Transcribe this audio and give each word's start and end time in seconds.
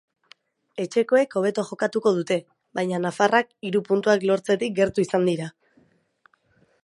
Etxekoek 0.83 1.35
hobeto 1.41 1.65
jokatu 1.67 2.01
dute, 2.05 2.37
baina 2.79 3.01
nafarrak 3.05 3.51
hiru 3.69 3.83
puntuak 3.91 4.27
lortzetik 4.31 4.77
gertu 4.81 5.09
izan 5.09 5.29
dira. 5.33 5.51